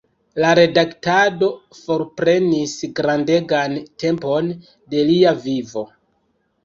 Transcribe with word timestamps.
La 0.43 0.51
redaktado 0.59 1.49
forprenis 1.81 2.73
grandegan 3.01 3.77
tempon 4.05 4.51
de 4.95 5.05
lia 5.11 5.35
vivo. 5.49 5.85